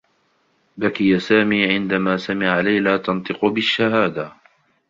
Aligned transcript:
بكي 0.77 1.19
سامي 1.19 1.65
عندما 1.73 2.17
سمع 2.17 2.59
ليلى 2.59 2.97
تنطق 2.99 3.45
بالشّهادة. 3.45 4.33